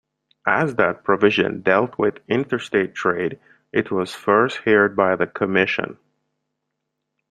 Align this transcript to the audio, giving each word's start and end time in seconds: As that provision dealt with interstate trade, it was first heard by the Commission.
As 0.47 0.77
that 0.77 1.03
provision 1.03 1.61
dealt 1.61 1.99
with 1.99 2.27
interstate 2.27 2.95
trade, 2.95 3.39
it 3.71 3.91
was 3.91 4.15
first 4.15 4.57
heard 4.65 4.95
by 4.95 5.15
the 5.15 5.27
Commission. 5.27 5.99